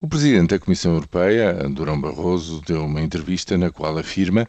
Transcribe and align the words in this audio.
O 0.00 0.06
presidente 0.06 0.50
da 0.50 0.60
Comissão 0.60 0.92
Europeia, 0.92 1.54
Durão 1.68 2.00
Barroso, 2.00 2.62
deu 2.64 2.84
uma 2.84 3.02
entrevista 3.02 3.58
na 3.58 3.68
qual 3.72 3.98
afirma 3.98 4.48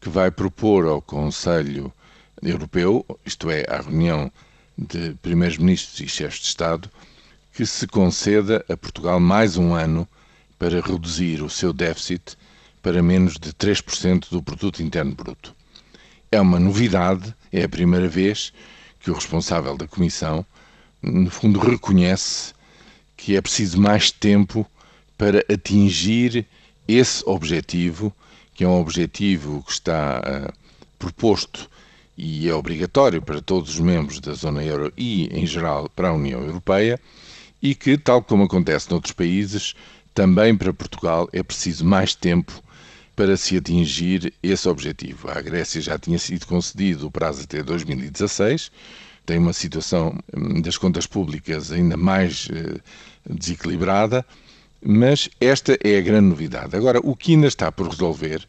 que 0.00 0.08
vai 0.08 0.30
propor 0.30 0.86
ao 0.86 1.02
Conselho 1.02 1.92
Europeu, 2.40 3.04
isto 3.26 3.50
é, 3.50 3.64
à 3.68 3.80
reunião 3.80 4.30
de 4.78 5.16
primeiros-ministros 5.20 5.98
e 5.98 6.06
chefes 6.06 6.38
de 6.38 6.46
Estado, 6.46 6.88
que 7.52 7.66
se 7.66 7.88
conceda 7.88 8.64
a 8.68 8.76
Portugal 8.76 9.18
mais 9.18 9.56
um 9.56 9.74
ano 9.74 10.06
para 10.60 10.80
reduzir 10.80 11.42
o 11.42 11.50
seu 11.50 11.72
déficit 11.72 12.36
para 12.80 13.02
menos 13.02 13.36
de 13.36 13.52
3% 13.52 14.30
do 14.30 14.40
produto 14.40 14.80
interno 14.80 15.12
bruto. 15.12 15.56
É 16.30 16.40
uma 16.40 16.60
novidade, 16.60 17.34
é 17.52 17.64
a 17.64 17.68
primeira 17.68 18.06
vez 18.06 18.52
que 19.00 19.10
o 19.10 19.14
responsável 19.14 19.76
da 19.76 19.88
Comissão, 19.88 20.46
no 21.02 21.30
fundo, 21.32 21.58
reconhece 21.58 22.54
que 23.16 23.34
é 23.34 23.40
preciso 23.40 23.80
mais 23.80 24.12
tempo 24.12 24.64
para 25.16 25.44
atingir 25.48 26.46
esse 26.86 27.22
objetivo, 27.26 28.12
que 28.54 28.64
é 28.64 28.68
um 28.68 28.80
objetivo 28.80 29.62
que 29.62 29.72
está 29.72 30.20
uh, 30.20 30.52
proposto 30.98 31.68
e 32.16 32.48
é 32.48 32.54
obrigatório 32.54 33.20
para 33.20 33.40
todos 33.40 33.70
os 33.70 33.80
membros 33.80 34.20
da 34.20 34.34
zona 34.34 34.62
euro 34.62 34.92
e, 34.96 35.26
em 35.36 35.46
geral, 35.46 35.88
para 35.88 36.08
a 36.08 36.12
União 36.12 36.40
Europeia, 36.42 37.00
e 37.60 37.74
que, 37.74 37.96
tal 37.98 38.22
como 38.22 38.44
acontece 38.44 38.90
noutros 38.90 39.12
países, 39.12 39.74
também 40.14 40.56
para 40.56 40.72
Portugal 40.72 41.28
é 41.32 41.42
preciso 41.42 41.84
mais 41.84 42.14
tempo 42.14 42.62
para 43.16 43.36
se 43.36 43.56
atingir 43.56 44.32
esse 44.42 44.68
objetivo. 44.68 45.28
À 45.30 45.40
Grécia 45.40 45.80
já 45.80 45.98
tinha 45.98 46.18
sido 46.18 46.46
concedido 46.46 47.06
o 47.06 47.10
prazo 47.10 47.42
até 47.42 47.62
2016, 47.62 48.70
tem 49.26 49.38
uma 49.38 49.52
situação 49.52 50.16
hum, 50.36 50.60
das 50.60 50.76
contas 50.76 51.06
públicas 51.06 51.72
ainda 51.72 51.96
mais 51.96 52.46
uh, 52.46 52.80
desequilibrada 53.28 54.24
mas 54.84 55.30
esta 55.40 55.78
é 55.82 55.96
a 55.96 56.02
grande 56.02 56.28
novidade. 56.28 56.76
Agora, 56.76 57.00
o 57.02 57.16
que 57.16 57.32
ainda 57.32 57.46
está 57.46 57.72
por 57.72 57.88
resolver, 57.88 58.46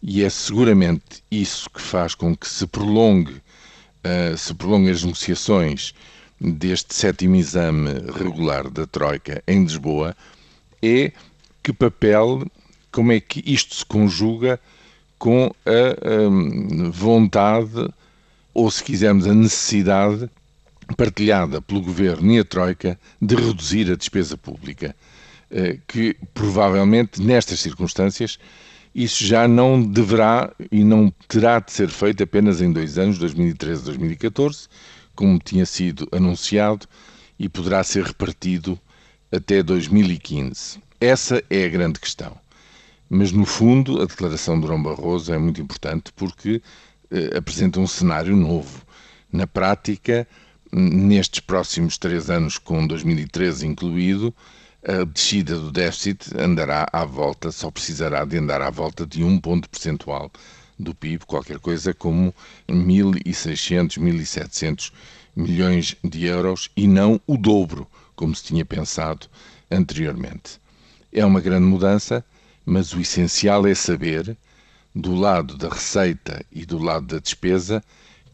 e 0.00 0.22
é 0.22 0.30
seguramente 0.30 1.22
isso 1.30 1.68
que 1.68 1.80
faz 1.80 2.14
com 2.14 2.36
que 2.36 2.48
se 2.48 2.66
prolongue, 2.66 3.34
uh, 3.34 4.36
se 4.36 4.54
prolonguem 4.54 4.90
as 4.90 5.02
negociações 5.02 5.92
deste 6.40 6.94
sétimo 6.94 7.36
exame 7.36 7.90
regular 8.16 8.70
da 8.70 8.86
Troika 8.86 9.42
em 9.48 9.64
Lisboa, 9.64 10.16
é 10.82 11.12
que 11.62 11.72
papel, 11.72 12.46
como 12.92 13.10
é 13.10 13.18
que 13.18 13.42
isto 13.44 13.74
se 13.74 13.84
conjuga 13.84 14.60
com 15.18 15.50
a 15.64 16.28
um, 16.28 16.90
vontade, 16.90 17.88
ou 18.52 18.70
se 18.70 18.84
quisermos, 18.84 19.26
a 19.26 19.34
necessidade 19.34 20.28
partilhada 20.96 21.62
pelo 21.62 21.80
Governo 21.80 22.30
e 22.32 22.38
a 22.38 22.44
Troika 22.44 22.98
de 23.20 23.34
reduzir 23.34 23.90
a 23.90 23.96
despesa 23.96 24.36
pública. 24.36 24.94
Eh, 25.56 25.78
que 25.86 26.16
provavelmente 26.34 27.22
nestas 27.22 27.60
circunstâncias 27.60 28.40
isso 28.92 29.24
já 29.24 29.46
não 29.46 29.80
deverá 29.80 30.52
e 30.70 30.82
não 30.82 31.14
terá 31.28 31.60
de 31.60 31.70
ser 31.70 31.88
feito 31.90 32.24
apenas 32.24 32.60
em 32.60 32.72
dois 32.72 32.98
anos, 32.98 33.18
2013 33.18 33.82
e 33.82 33.84
2014, 33.84 34.66
como 35.14 35.38
tinha 35.38 35.64
sido 35.64 36.08
anunciado, 36.10 36.88
e 37.38 37.48
poderá 37.48 37.84
ser 37.84 38.02
repartido 38.02 38.76
até 39.30 39.62
2015. 39.62 40.80
Essa 41.00 41.40
é 41.48 41.64
a 41.64 41.68
grande 41.68 42.00
questão. 42.00 42.36
Mas, 43.08 43.30
no 43.30 43.44
fundo, 43.44 44.02
a 44.02 44.06
declaração 44.06 44.56
de 44.56 44.62
Durão 44.62 44.82
Barroso 44.82 45.32
é 45.32 45.38
muito 45.38 45.60
importante 45.60 46.12
porque 46.16 46.60
eh, 47.12 47.36
apresenta 47.36 47.78
um 47.78 47.86
cenário 47.86 48.34
novo. 48.34 48.82
Na 49.32 49.46
prática, 49.46 50.26
nestes 50.72 51.38
próximos 51.38 51.96
três 51.96 52.28
anos, 52.28 52.58
com 52.58 52.84
2013 52.84 53.68
incluído, 53.68 54.34
a 54.86 55.04
descida 55.04 55.58
do 55.58 55.72
déficit 55.72 56.36
andará 56.38 56.86
à 56.92 57.06
volta, 57.06 57.50
só 57.50 57.70
precisará 57.70 58.24
de 58.24 58.36
andar 58.36 58.60
à 58.60 58.68
volta 58.68 59.06
de 59.06 59.24
um 59.24 59.40
ponto 59.40 59.68
percentual 59.68 60.30
do 60.78 60.94
PIB, 60.94 61.24
qualquer 61.24 61.58
coisa 61.58 61.94
como 61.94 62.34
1.600, 62.68 63.98
1.700 63.98 64.92
milhões 65.34 65.96
de 66.04 66.26
euros 66.26 66.70
e 66.76 66.86
não 66.86 67.18
o 67.26 67.38
dobro, 67.38 67.88
como 68.14 68.34
se 68.34 68.44
tinha 68.44 68.64
pensado 68.64 69.26
anteriormente. 69.70 70.60
É 71.10 71.24
uma 71.24 71.40
grande 71.40 71.64
mudança, 71.64 72.22
mas 72.66 72.92
o 72.92 73.00
essencial 73.00 73.66
é 73.66 73.74
saber, 73.74 74.36
do 74.94 75.14
lado 75.14 75.56
da 75.56 75.70
receita 75.70 76.44
e 76.52 76.66
do 76.66 76.78
lado 76.78 77.06
da 77.06 77.18
despesa, 77.18 77.82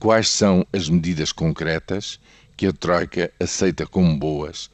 quais 0.01 0.29
são 0.29 0.67
as 0.73 0.89
medidas 0.89 1.31
concretas 1.31 2.19
que 2.57 2.67
a 2.67 2.73
Troika 2.73 3.31
aceita 3.39 3.87
como 3.87 4.19
boas 4.19 4.69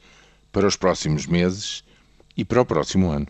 para 0.51 0.67
os 0.67 0.75
próximos 0.75 1.25
meses 1.25 1.83
e 2.35 2.43
para 2.45 2.61
o 2.61 2.65
próximo 2.65 3.09
ano. 3.09 3.27